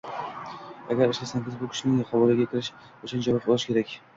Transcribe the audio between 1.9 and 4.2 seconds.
qabuliga kirish uchun javob olish kerak